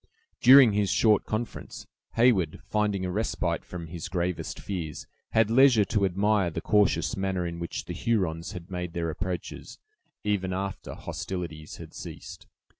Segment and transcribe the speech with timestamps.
[0.39, 6.05] During his short conference, Heyward, finding a respite from his gravest fears, had leisure to
[6.05, 9.77] admire the cautious manner in which the Hurons had made their approaches,
[10.23, 12.47] even after hostilities had ceased.